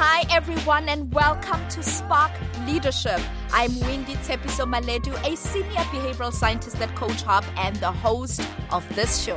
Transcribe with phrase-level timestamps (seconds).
[0.00, 2.30] Hi, everyone, and welcome to Spark
[2.68, 3.20] Leadership.
[3.52, 8.40] I'm Wendy Tepiso Maledu, a senior behavioral scientist at Coach Hub and the host
[8.70, 9.36] of this show.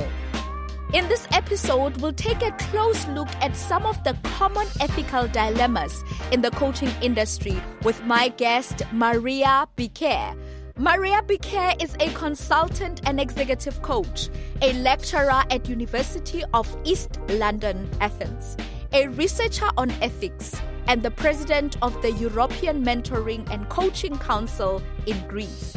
[0.94, 6.04] In this episode, we'll take a close look at some of the common ethical dilemmas
[6.30, 10.38] in the coaching industry with my guest, Maria Biquet.
[10.76, 14.28] Maria Biquet is a consultant and executive coach,
[14.62, 18.56] a lecturer at University of East London, Athens,
[18.94, 25.16] a researcher on ethics, and the president of the European Mentoring and Coaching Council in
[25.28, 25.74] Greece.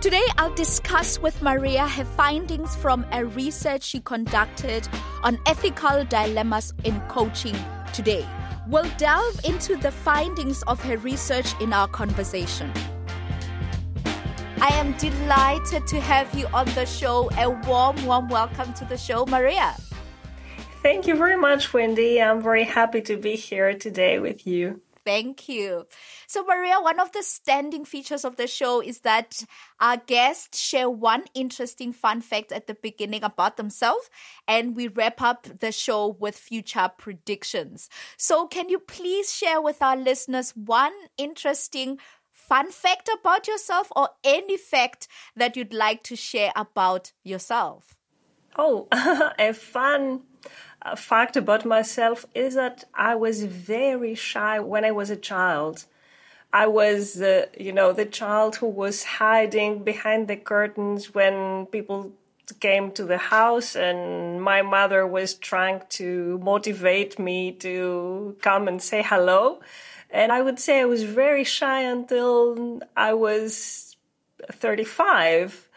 [0.00, 4.88] Today, I'll discuss with Maria her findings from a research she conducted
[5.24, 7.56] on ethical dilemmas in coaching
[7.92, 8.26] today.
[8.68, 12.72] We'll delve into the findings of her research in our conversation.
[14.60, 17.28] I am delighted to have you on the show.
[17.36, 19.74] A warm, warm welcome to the show, Maria.
[20.82, 22.20] Thank you very much, Wendy.
[22.20, 24.80] I'm very happy to be here today with you.
[25.04, 25.86] Thank you.
[26.26, 29.44] So, Maria, one of the standing features of the show is that
[29.78, 34.10] our guests share one interesting fun fact at the beginning about themselves,
[34.48, 37.88] and we wrap up the show with future predictions.
[38.16, 42.00] So, can you please share with our listeners one interesting
[42.32, 47.94] fun fact about yourself or any fact that you'd like to share about yourself?
[48.56, 48.88] Oh,
[49.38, 50.22] a fun
[50.84, 55.84] a fact about myself is that I was very shy when I was a child.
[56.52, 62.12] I was, uh, you know, the child who was hiding behind the curtains when people
[62.60, 68.82] came to the house and my mother was trying to motivate me to come and
[68.82, 69.60] say hello.
[70.10, 73.96] And I would say I was very shy until I was
[74.50, 75.68] 35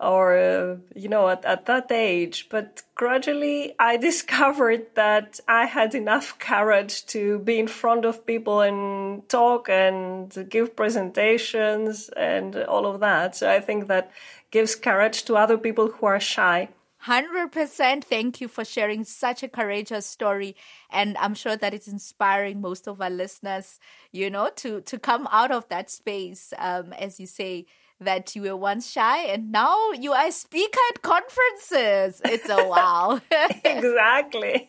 [0.00, 5.94] or uh, you know at, at that age but gradually i discovered that i had
[5.94, 12.86] enough courage to be in front of people and talk and give presentations and all
[12.86, 13.36] of that.
[13.36, 14.10] So i think that
[14.50, 16.68] gives courage to other people who are shy.
[17.06, 20.56] 100% thank you for sharing such a courageous story.
[20.90, 23.78] And i'm sure that it's inspiring most of our listeners
[24.12, 27.66] you know to to come out of that space um, as you say
[28.00, 32.20] that you were once shy and now you are a speaker at conferences.
[32.24, 33.20] It's a wow.
[33.64, 34.68] exactly.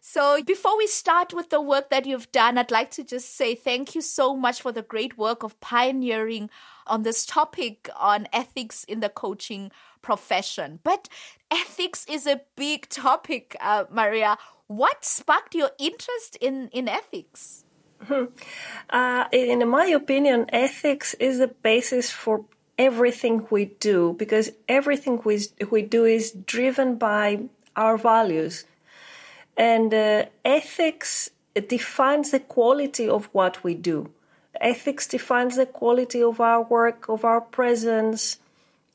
[0.00, 3.54] So, before we start with the work that you've done, I'd like to just say
[3.54, 6.50] thank you so much for the great work of pioneering
[6.86, 9.70] on this topic on ethics in the coaching
[10.02, 10.80] profession.
[10.82, 11.08] But
[11.50, 14.38] ethics is a big topic, uh, Maria.
[14.66, 17.64] What sparked your interest in, in ethics?
[18.90, 22.44] Uh, in my opinion, ethics is the basis for
[22.88, 25.36] everything we do because everything we,
[25.70, 27.24] we do is driven by
[27.76, 28.64] our values.
[29.56, 31.30] And uh, ethics
[31.68, 34.10] defines the quality of what we do.
[34.60, 38.38] Ethics defines the quality of our work, of our presence,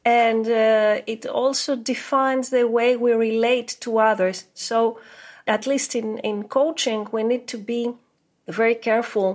[0.03, 4.45] and uh, it also defines the way we relate to others.
[4.53, 4.99] So,
[5.45, 7.93] at least in, in coaching, we need to be
[8.47, 9.29] very careful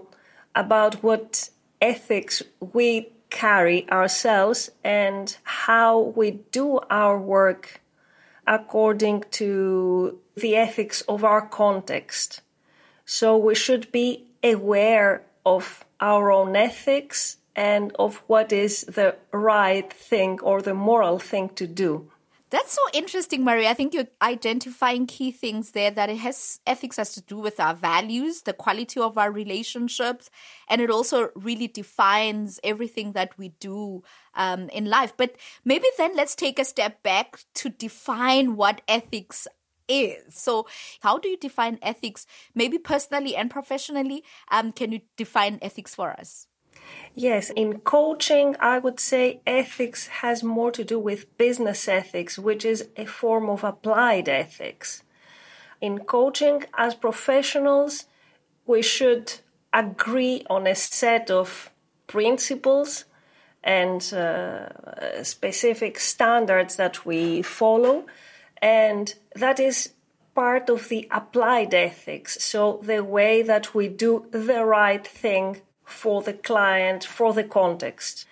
[0.54, 7.81] about what ethics we carry ourselves and how we do our work
[8.47, 12.43] according to the ethics of our context.
[13.04, 19.93] So we should be aware of our own ethics and of what is the right
[19.93, 22.12] thing or the moral thing to do.
[22.52, 23.70] That's so interesting, Maria.
[23.70, 27.58] I think you're identifying key things there that it has ethics has to do with
[27.58, 30.28] our values, the quality of our relationships,
[30.68, 34.02] and it also really defines everything that we do
[34.34, 35.14] um, in life.
[35.16, 39.48] But maybe then let's take a step back to define what ethics
[39.88, 40.34] is.
[40.34, 40.66] So,
[41.00, 42.26] how do you define ethics?
[42.54, 46.48] Maybe personally and professionally, um, can you define ethics for us?
[47.15, 52.65] Yes, in coaching, I would say ethics has more to do with business ethics, which
[52.65, 55.03] is a form of applied ethics.
[55.81, 58.06] In coaching, as professionals,
[58.67, 59.32] we should
[59.73, 61.70] agree on a set of
[62.06, 63.05] principles
[63.62, 68.06] and uh, specific standards that we follow,
[68.61, 69.90] and that is
[70.34, 72.43] part of the applied ethics.
[72.43, 78.26] So, the way that we do the right thing for the client, for the context.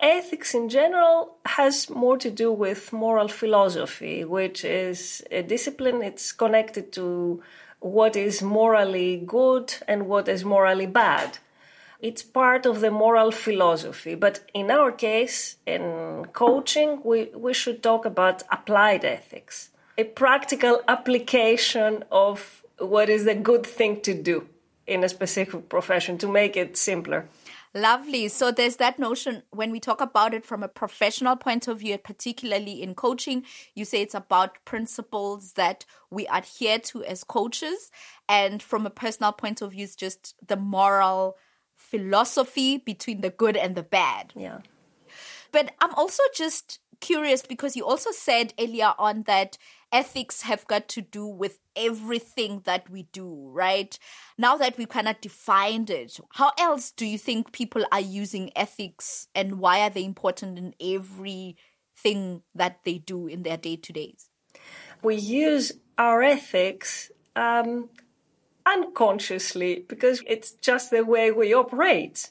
[0.00, 6.02] Ethics in general has more to do with moral philosophy, which is a discipline.
[6.02, 7.42] It's connected to
[7.80, 11.38] what is morally good and what is morally bad.
[12.00, 14.14] It's part of the moral philosophy.
[14.14, 20.82] But in our case, in coaching, we, we should talk about applied ethics, a practical
[20.88, 24.48] application of what is a good thing to do.
[24.86, 27.28] In a specific profession to make it simpler.
[27.76, 28.28] Lovely.
[28.28, 31.98] So there's that notion when we talk about it from a professional point of view,
[31.98, 33.44] particularly in coaching,
[33.74, 37.90] you say it's about principles that we adhere to as coaches.
[38.28, 41.36] And from a personal point of view, it's just the moral
[41.74, 44.32] philosophy between the good and the bad.
[44.36, 44.60] Yeah.
[45.50, 49.58] But I'm also just curious because you also said earlier on that
[49.94, 53.96] ethics have got to do with everything that we do, right?
[54.36, 58.50] Now that we've kind of defined it, how else do you think people are using
[58.56, 63.92] ethics and why are they important in everything that they do in their day to
[63.92, 64.28] days?
[65.00, 67.88] We use our ethics um,
[68.66, 72.30] unconsciously because it's just the way we operate.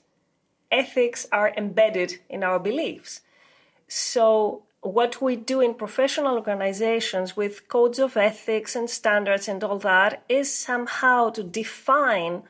[0.69, 3.21] Ethics are embedded in our beliefs.
[3.87, 9.79] So what we do in professional organizations with codes of ethics and standards and all
[9.79, 12.43] that is somehow to define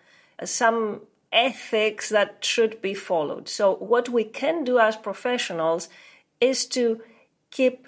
[0.44, 1.02] some
[1.32, 3.48] ethics that should be followed.
[3.48, 5.90] So, what we can do as professionals
[6.42, 7.02] is to
[7.52, 7.88] keep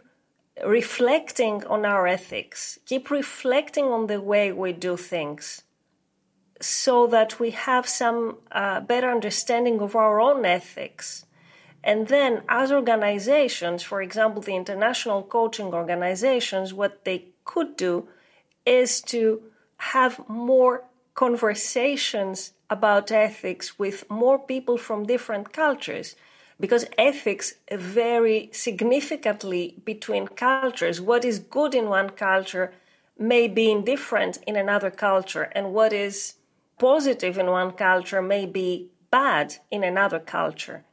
[0.65, 5.63] reflecting on our ethics, keep reflecting on the way we do things,
[6.61, 11.24] so that we have some uh, better understanding of our own ethics
[11.85, 18.07] and then, as organizations, for example, the international coaching organizations, what they could do
[18.65, 19.43] is to
[19.77, 20.83] have more
[21.13, 26.15] conversations about ethics with more people from different cultures
[26.59, 30.99] because ethics vary significantly between cultures.
[30.99, 32.73] What is good in one culture
[33.19, 36.33] may be indifferent in another culture, and what is
[36.79, 40.83] positive in one culture may be bad in another culture.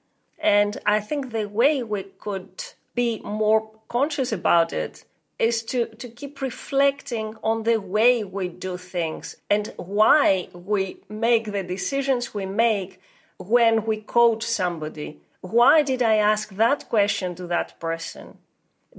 [0.43, 2.65] And I think the way we could
[2.97, 5.05] be more conscious about it
[5.39, 11.53] is to, to keep reflecting on the way we do things and why we make
[11.53, 13.00] the decisions we make
[13.39, 15.19] when we coach somebody.
[15.41, 18.39] Why did I ask that question to that person?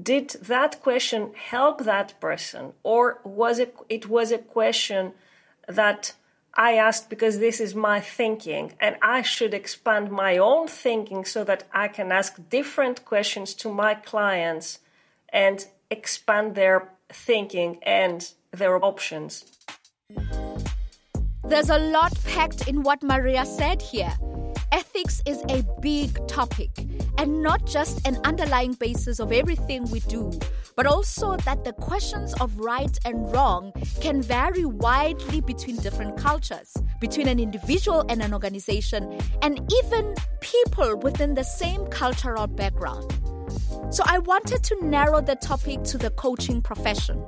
[0.02, 2.74] Did that question help that person?
[2.84, 5.14] Or was it, it was a question
[5.68, 6.14] that
[6.56, 11.44] I asked because this is my thinking, and I should expand my own thinking so
[11.46, 14.80] that I can ask different questions to my clients
[15.30, 19.46] and expand their thinking and their options.
[21.44, 24.14] There's a lot packed in what Maria said here.
[24.72, 26.70] Ethics is a big topic
[27.18, 30.32] and not just an underlying basis of everything we do,
[30.76, 33.72] but also that the questions of right and wrong
[34.02, 40.96] can vary widely between different cultures, between an individual and an organization, and even people
[40.98, 43.14] within the same cultural background.
[43.92, 47.24] So I wanted to narrow the topic to the coaching profession.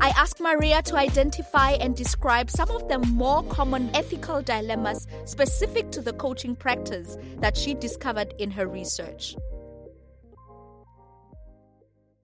[0.00, 5.90] I asked Maria to identify and describe some of the more common ethical dilemmas specific
[5.92, 9.36] to the coaching practice that she discovered in her research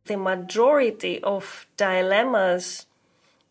[0.07, 2.87] the majority of dilemmas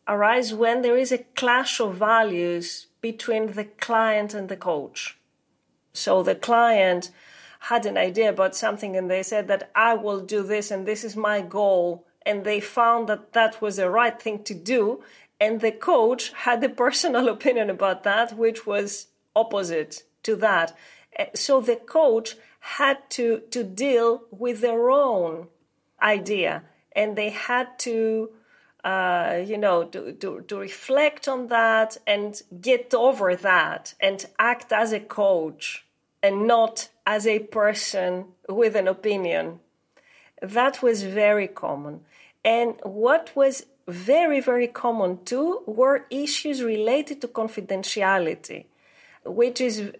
[0.08, 5.18] arise when there is a clash of values between the client and the coach.
[5.94, 7.10] So the client
[7.60, 11.04] had an idea about something and they said that I will do this and this
[11.04, 12.06] is my goal.
[12.26, 15.04] And they found that that was the right thing to do.
[15.40, 20.76] And the coach had a personal opinion about that, which was opposite to that.
[21.16, 25.48] Eh, so the coach had to, to deal with their own
[26.02, 26.64] idea
[26.96, 28.30] and they had to
[28.84, 34.74] uh, you know to, to, to reflect on that and get over that and act
[34.74, 35.86] as a coach
[36.22, 39.60] and not as a person with an opinion
[40.42, 42.02] that was very common
[42.44, 48.66] and what was very very common too were issues related to confidentiality
[49.26, 49.92] which is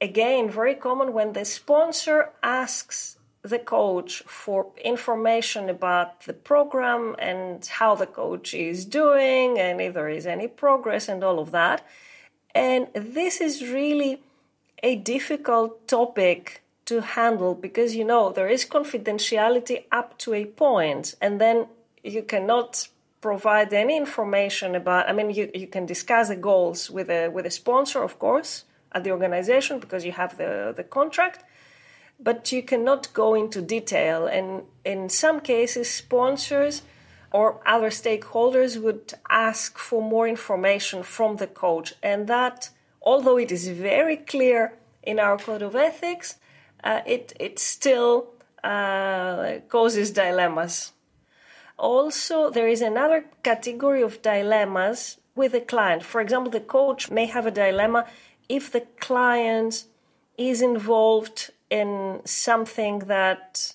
[0.00, 7.66] again very common when the sponsor asks the coach for information about the program and
[7.66, 11.84] how the coach is doing and if there is any progress and all of that.
[12.54, 14.22] And this is really
[14.82, 21.14] a difficult topic to handle because you know there is confidentiality up to a point
[21.20, 21.66] and then
[22.02, 22.88] you cannot
[23.20, 27.46] provide any information about i mean you, you can discuss the goals with a with
[27.46, 31.44] a sponsor of course at the organization because you have the the contract
[32.22, 34.26] but you cannot go into detail.
[34.26, 36.82] And in some cases, sponsors
[37.32, 41.94] or other stakeholders would ask for more information from the coach.
[42.02, 46.36] And that, although it is very clear in our code of ethics,
[46.84, 48.28] uh, it, it still
[48.62, 50.92] uh, causes dilemmas.
[51.78, 56.02] Also, there is another category of dilemmas with the client.
[56.02, 58.06] For example, the coach may have a dilemma
[58.48, 59.84] if the client
[60.36, 63.74] is involved in something that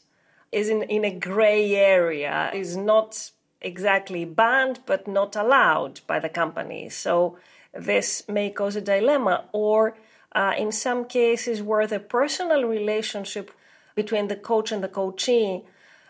[0.51, 6.29] is in, in a gray area, is not exactly banned but not allowed by the
[6.29, 6.89] company.
[6.89, 7.37] So
[7.73, 9.45] this may cause a dilemma.
[9.51, 9.95] Or
[10.33, 13.51] uh, in some cases where the personal relationship
[13.95, 15.63] between the coach and the coachee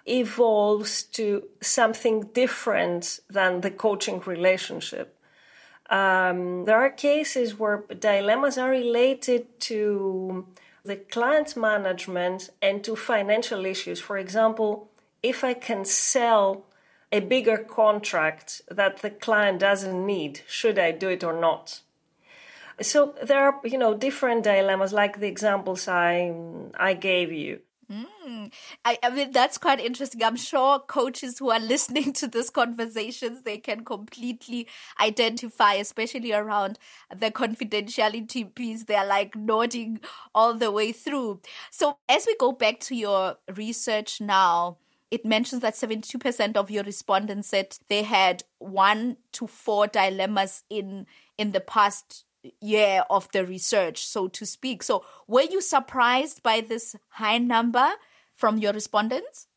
[0.08, 5.18] evolves to something different than the coaching relationship.
[5.90, 10.46] Um, there are cases where dilemmas are related to
[10.84, 14.00] the client management and to financial issues.
[14.00, 14.90] For example,
[15.24, 16.66] if I can sell
[17.12, 21.82] a bigger contract that the client doesn't need, should I do it or not?
[22.82, 26.34] So there are, you know, different dilemmas like the examples I
[26.78, 27.62] I gave you.
[27.92, 28.52] Mm.
[28.84, 30.22] I, I, mean, that's quite interesting.
[30.22, 34.68] I'm sure coaches who are listening to this conversations, they can completely
[35.00, 36.80] identify, especially around
[37.16, 38.84] the confidentiality piece.
[38.84, 40.02] They're like nodding
[40.36, 41.42] all the way through.
[41.72, 44.78] So as we go back to your research now,
[45.10, 51.06] it mentions that 72% of your respondents said they had one to four dilemmas in
[51.38, 52.26] in the past
[52.62, 54.84] year of the research, so to speak.
[54.84, 57.90] So, were you surprised by this high number
[58.36, 59.48] from your respondents?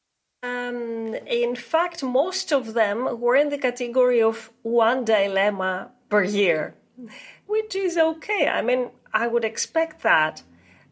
[0.42, 6.74] Um, in fact, most of them were in the category of one dilemma per year,
[7.46, 8.48] which is okay.
[8.48, 10.42] I mean, I would expect that.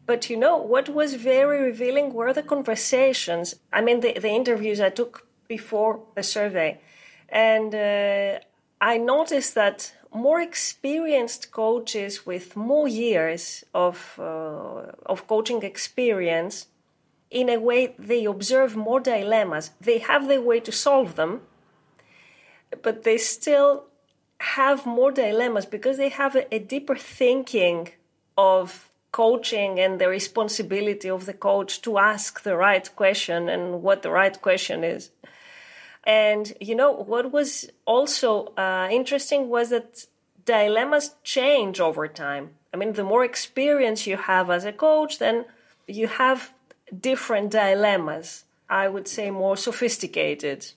[0.05, 3.55] But you know, what was very revealing were the conversations.
[3.71, 6.79] I mean, the, the interviews I took before the survey.
[7.27, 8.39] And uh,
[8.81, 16.67] I noticed that more experienced coaches with more years of uh, of coaching experience
[17.29, 19.71] in a way they observe more dilemmas.
[19.79, 21.41] They have their way to solve them
[22.81, 23.85] but they still
[24.39, 27.89] have more dilemmas because they have a, a deeper thinking
[28.37, 34.03] of coaching and the responsibility of the coach to ask the right question and what
[34.03, 35.09] the right question is
[36.03, 40.05] and you know what was also uh, interesting was that
[40.45, 42.51] dilemmas change over time.
[42.73, 45.45] I mean, the more experience you have as a coach, then
[45.87, 46.53] you have
[46.99, 48.45] different dilemmas.
[48.69, 50.71] I would say more sophisticated.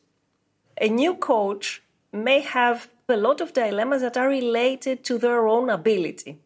[0.81, 5.69] A new coach may have a lot of dilemmas that are related to their own
[5.69, 6.38] ability.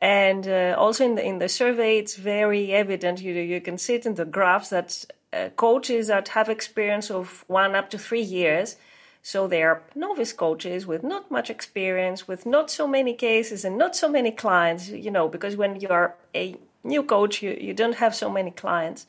[0.00, 3.22] And uh, also in the, in the survey, it's very evident.
[3.22, 7.44] You, you can see it in the graphs that uh, coaches that have experience of
[7.48, 8.76] one up to three years,
[9.22, 13.78] so they are novice coaches with not much experience, with not so many cases and
[13.78, 17.72] not so many clients, you know, because when you are a new coach, you, you
[17.72, 19.06] don't have so many clients.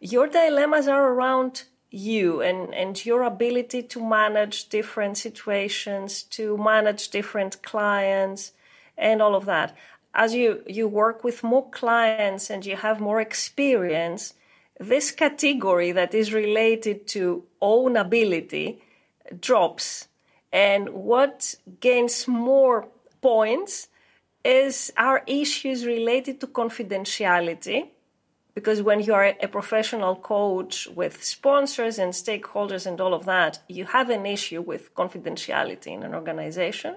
[0.00, 7.08] Your dilemmas are around you and, and your ability to manage different situations, to manage
[7.08, 8.52] different clients,
[8.98, 9.74] and all of that.
[10.14, 14.34] As you, you work with more clients and you have more experience,
[14.78, 18.82] this category that is related to own ability
[19.40, 20.08] drops.
[20.52, 22.88] And what gains more
[23.20, 23.88] points
[24.44, 27.88] is our issues related to confidentiality.
[28.54, 33.60] Because when you are a professional coach with sponsors and stakeholders and all of that,
[33.68, 36.96] you have an issue with confidentiality in an organization.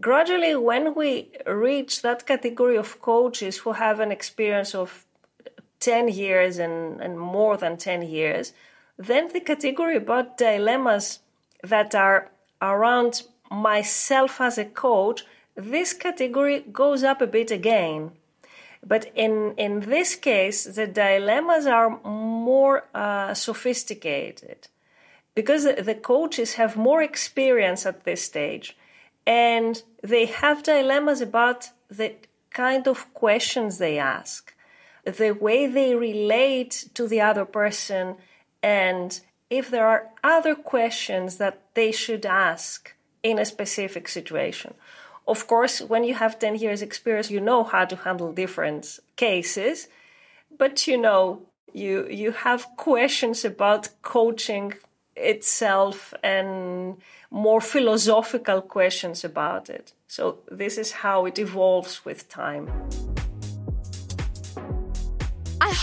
[0.00, 5.04] Gradually, when we reach that category of coaches who have an experience of
[5.82, 8.52] 10 years and, and more than 10 years,
[8.96, 11.18] then the category about dilemmas
[11.62, 15.24] that are around myself as a coach,
[15.54, 18.12] this category goes up a bit again.
[18.84, 24.68] But in, in this case, the dilemmas are more uh, sophisticated
[25.34, 28.76] because the coaches have more experience at this stage
[29.26, 32.14] and they have dilemmas about the
[32.50, 34.51] kind of questions they ask
[35.04, 38.16] the way they relate to the other person,
[38.62, 44.74] and if there are other questions that they should ask in a specific situation.
[45.26, 49.88] Of course, when you have 10 years experience, you know how to handle different cases,
[50.58, 51.42] but you know,
[51.72, 54.74] you, you have questions about coaching
[55.16, 56.96] itself and
[57.30, 59.92] more philosophical questions about it.
[60.08, 62.68] So this is how it evolves with time.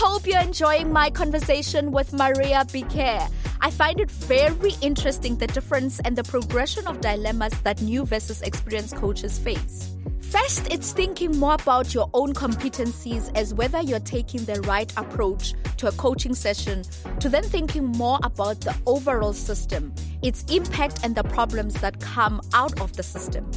[0.02, 3.30] Hope you're enjoying my conversation with Maria Biquet.
[3.60, 8.40] I find it very interesting the difference and the progression of dilemmas that new versus
[8.40, 9.94] experienced coaches face.
[10.22, 15.52] First, it's thinking more about your own competencies as whether you're taking the right approach
[15.76, 16.82] to a coaching session,
[17.18, 19.92] to then thinking more about the overall system,
[20.22, 23.50] its impact, and the problems that come out of the system.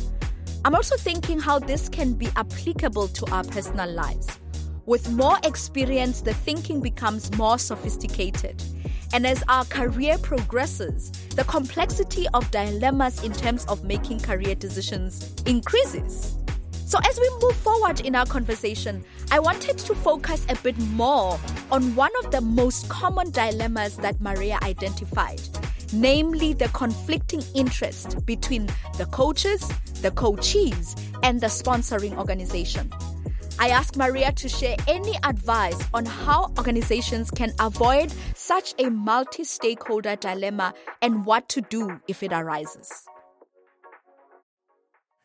[0.66, 4.43] I'm also thinking how this can be applicable to our personal lives.
[4.86, 8.62] With more experience, the thinking becomes more sophisticated.
[9.14, 15.34] And as our career progresses, the complexity of dilemmas in terms of making career decisions
[15.46, 16.38] increases.
[16.86, 21.40] So, as we move forward in our conversation, I wanted to focus a bit more
[21.72, 25.42] on one of the most common dilemmas that Maria identified,
[25.94, 29.66] namely the conflicting interest between the coaches,
[30.02, 32.92] the coachees, and the sponsoring organization.
[33.60, 39.44] I asked Maria to share any advice on how organizations can avoid such a multi
[39.44, 42.90] stakeholder dilemma and what to do if it arises.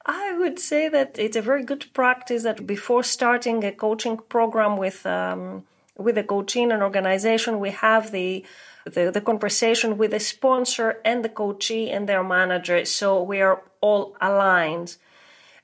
[0.06, 4.76] I would say that it's a very good practice that before starting a coaching program
[4.76, 5.64] with um,
[5.96, 8.44] with a coaching and organization, we have the,
[8.86, 13.62] the the conversation with the sponsor and the coachee and their manager, so we are
[13.80, 14.96] all aligned.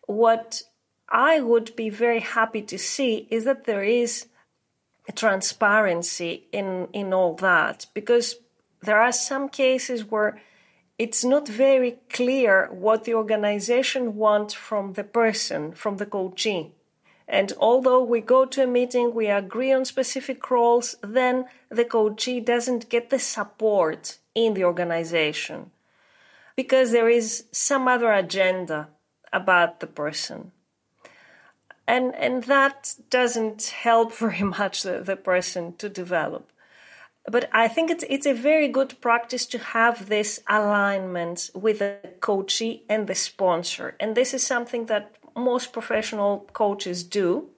[0.06, 0.64] What
[1.08, 4.26] I would be very happy to see is that there is
[5.08, 8.36] a transparency in, in all that because
[8.82, 10.40] there are some cases where
[10.98, 16.72] it's not very clear what the organization wants from the person, from the coachee.
[17.26, 22.40] And although we go to a meeting, we agree on specific roles, then the coachee
[22.40, 25.70] doesn't get the support in the organization
[26.56, 28.88] because there is some other agenda
[29.32, 30.52] about the person
[31.86, 36.50] and and that doesn't help very much the, the person to develop.
[37.26, 41.98] But i think it's it's a very good practice to have this alignment with the
[42.20, 43.96] coachee and the sponsor.
[44.00, 47.48] And this is something that most professional coaches do.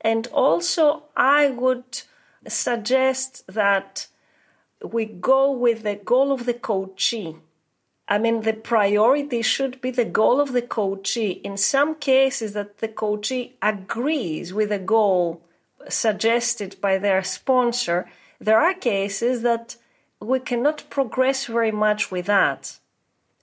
[0.00, 2.02] And also i would
[2.48, 4.06] suggest that
[4.82, 7.36] we go with the goal of the coachee
[8.08, 11.40] I mean, the priority should be the goal of the coachee.
[11.42, 15.42] In some cases, that the coachee agrees with the goal
[15.88, 18.08] suggested by their sponsor,
[18.40, 19.76] there are cases that
[20.20, 22.78] we cannot progress very much with that.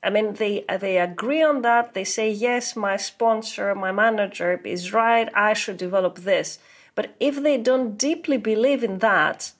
[0.01, 1.93] I mean, they they agree on that.
[1.93, 5.29] They say, yes, my sponsor, my manager is right.
[5.33, 6.59] I should develop this.
[6.95, 9.53] But if they don't deeply believe in that,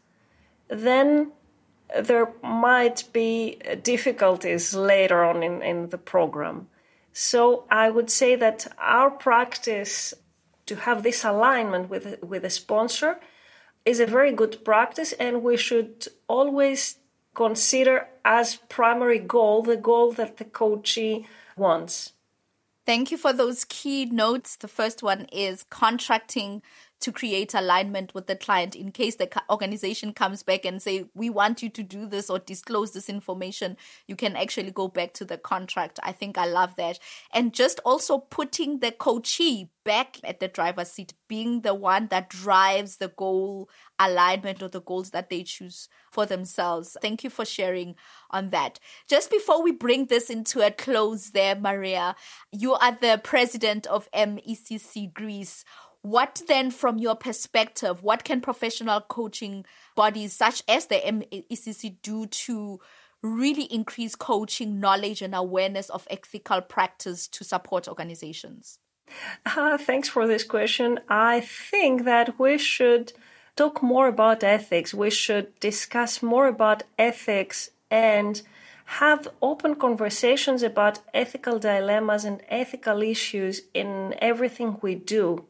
[0.67, 1.32] then
[2.01, 6.67] there might be difficulties later on in, in the program.
[7.12, 10.13] So I would say that our practice
[10.65, 13.19] to have this alignment with with a sponsor
[13.86, 16.97] is a very good practice, and we should always
[17.36, 21.27] consider as primary goal the goal that the coachee
[21.58, 22.13] wants.
[22.86, 24.58] Thank you for those key notes.
[24.58, 26.62] The first one is contracting
[27.03, 31.29] to create alignment with the client in case the organization comes back and say we
[31.29, 33.75] want you to do this or disclose this information
[34.07, 35.99] you can actually go back to the contract.
[36.01, 36.99] I think i love that.
[37.33, 42.29] And just also putting the coachee back at the driver's seat being the one that
[42.29, 46.95] drives the goal alignment or the goals that they choose for themselves.
[47.01, 47.95] Thank you for sharing
[48.31, 48.79] on that.
[49.09, 52.15] Just before we bring this into a close there maria
[52.51, 55.65] you are the president of EMCC greece
[56.03, 62.27] what then, from your perspective, what can professional coaching bodies such as the EMCC do
[62.27, 62.79] to
[63.21, 68.79] really increase coaching knowledge and awareness of ethical practice to support organizations?
[69.45, 70.99] Uh, thanks for this question.
[71.07, 73.13] I think that we should
[73.55, 74.93] talk more about ethics.
[74.93, 78.41] We should discuss more about ethics and
[78.85, 85.45] have open conversations about ethical dilemmas and ethical issues in everything we do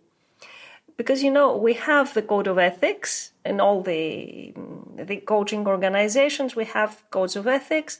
[0.98, 5.68] because you know we have the code of ethics in all the mm, the coaching
[5.68, 8.00] organizations we have codes of ethics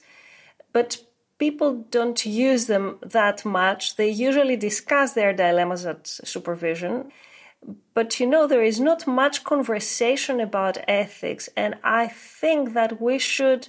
[0.72, 0.98] but
[1.38, 3.96] people don't use them that much.
[3.96, 7.10] They usually discuss their dilemmas at supervision.
[7.94, 13.18] But you know there is not much conversation about ethics and i think that we
[13.18, 13.68] should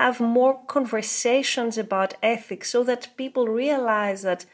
[0.00, 4.44] have more conversations about ethics so that people realize that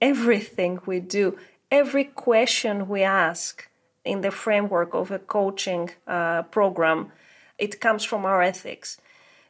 [0.00, 1.36] everything we do
[1.70, 3.68] every question we ask
[4.04, 7.10] in the framework of a coaching uh, program,
[7.58, 8.98] it comes from our ethics.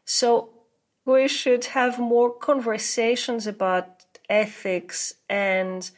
[0.04, 0.50] So
[1.04, 5.90] we should have more conversations about ethics and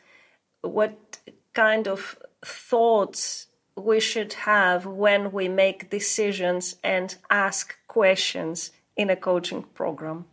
[0.62, 1.18] what
[1.52, 9.16] kind of thoughts we should have when we make decisions and ask questions in a
[9.16, 10.24] coaching program.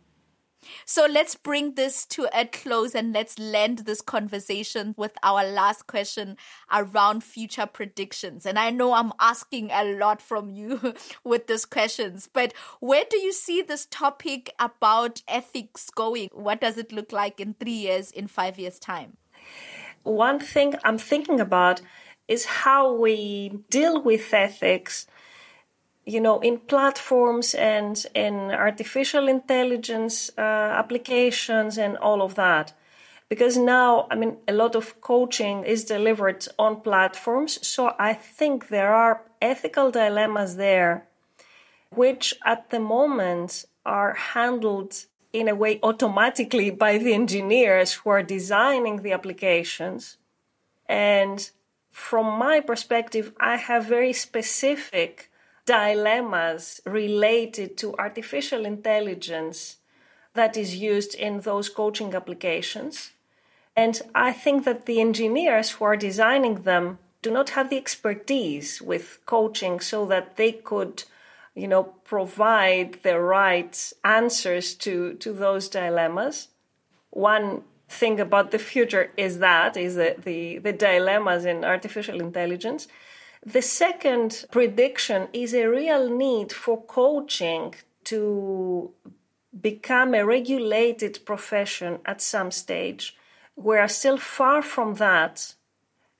[0.84, 5.86] So let's bring this to a close and let's land this conversation with our last
[5.86, 6.36] question
[6.72, 8.46] around future predictions.
[8.46, 13.18] And I know I'm asking a lot from you with these questions, but where do
[13.18, 16.30] you see this topic about ethics going?
[16.32, 19.16] What does it look like in three years, in five years' time?
[20.02, 21.80] One thing I'm thinking about
[22.28, 25.06] is how we deal with ethics
[26.06, 32.72] you know in platforms and in artificial intelligence uh, applications and all of that.
[33.28, 38.68] Because now i mean a lot of coaching is delivered on platforms so i think
[38.68, 41.08] there are ethical dilemmas there
[41.90, 48.22] which at the moment are handled in a way automatically by the engineers who are
[48.22, 50.16] designing the applications.
[50.86, 51.50] And
[51.90, 55.30] from my perspective, I have very specific
[55.66, 59.76] dilemmas related to artificial intelligence
[60.34, 63.12] that is used in those coaching applications.
[63.76, 68.82] And I think that the engineers who are designing them do not have the expertise
[68.82, 71.04] with coaching so that they could,
[71.54, 76.48] you know, provide the right answers to, to those dilemmas.
[77.10, 82.88] One thing about the future is that is the, the, the dilemmas in artificial intelligence.
[83.46, 88.90] The second prediction is a real need for coaching to
[89.60, 93.16] become a regulated profession at some stage.
[93.54, 95.54] We are still far from that,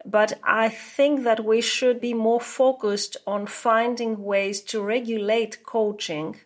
[0.04, 6.36] but I think that we should be more focused on finding ways to regulate coaching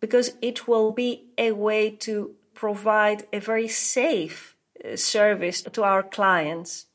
[0.00, 6.02] because it will be a way to provide a very safe uh, service to our
[6.02, 6.86] clients.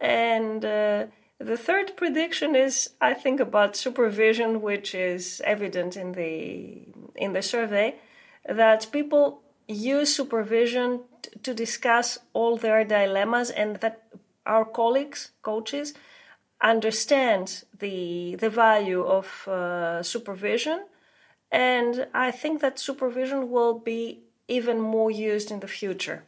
[0.00, 1.06] And uh,
[1.44, 7.42] the third prediction is, I think, about supervision, which is evident in the in the
[7.42, 7.96] survey,
[8.46, 14.02] that people use supervision t- to discuss all their dilemmas, and that
[14.46, 15.94] our colleagues, coaches,
[16.60, 20.86] understand the the value of uh, supervision,
[21.50, 26.24] and I think that supervision will be even more used in the future.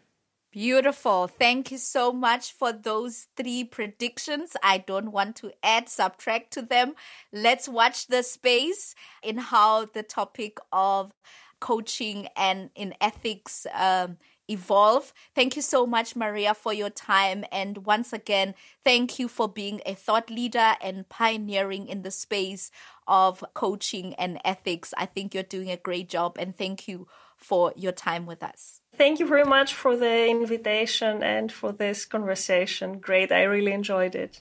[0.54, 1.26] Beautiful.
[1.26, 4.52] Thank you so much for those three predictions.
[4.62, 6.94] I don't want to add, subtract to them.
[7.32, 11.10] Let's watch the space in how the topic of
[11.58, 15.12] coaching and in ethics um, evolve.
[15.34, 17.44] Thank you so much, Maria, for your time.
[17.50, 18.54] And once again,
[18.84, 22.70] thank you for being a thought leader and pioneering in the space
[23.06, 24.92] of coaching and ethics.
[24.96, 26.36] I think you're doing a great job.
[26.38, 28.80] And thank you for your time with us.
[28.96, 32.98] Thank you very much for the invitation and for this conversation.
[32.98, 34.40] Great, I really enjoyed it.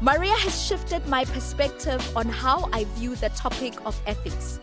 [0.00, 4.58] Maria has shifted my perspective on how I view the topic of ethics.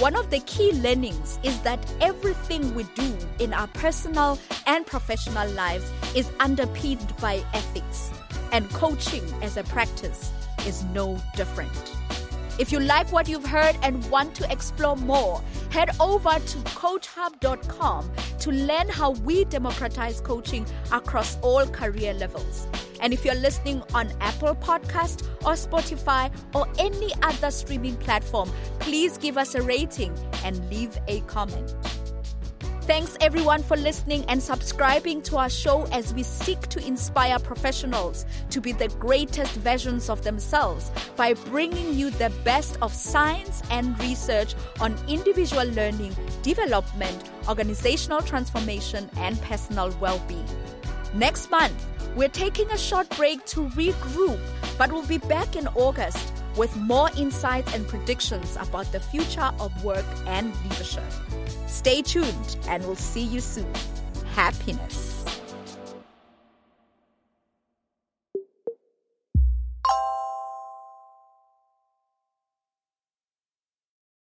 [0.00, 5.48] One of the key learnings is that everything we do in our personal and professional
[5.50, 8.10] lives is underpinned by ethics,
[8.50, 10.32] and coaching as a practice
[10.66, 12.03] is no different.
[12.56, 18.12] If you like what you've heard and want to explore more, head over to coachhub.com
[18.38, 22.68] to learn how we democratize coaching across all career levels.
[23.00, 29.18] And if you're listening on Apple Podcast or Spotify or any other streaming platform, please
[29.18, 31.74] give us a rating and leave a comment.
[32.86, 38.26] Thanks everyone for listening and subscribing to our show as we seek to inspire professionals
[38.50, 43.98] to be the greatest versions of themselves by bringing you the best of science and
[44.00, 50.44] research on individual learning, development, organizational transformation, and personal well being.
[51.14, 54.38] Next month, we're taking a short break to regroup,
[54.76, 59.84] but we'll be back in August with more insights and predictions about the future of
[59.84, 61.04] work and leadership.
[61.66, 63.72] Stay tuned and we'll see you soon.
[64.34, 65.13] Happiness.